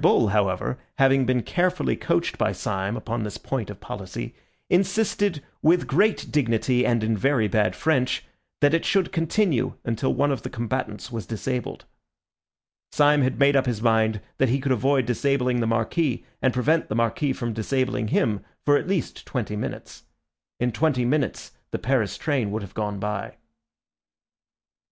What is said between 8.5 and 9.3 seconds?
that it should